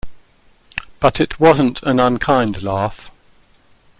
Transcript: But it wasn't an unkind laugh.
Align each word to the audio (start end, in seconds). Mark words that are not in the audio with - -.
But 0.99 1.21
it 1.21 1.39
wasn't 1.39 1.83
an 1.83 1.99
unkind 1.99 2.63
laugh. 2.63 3.11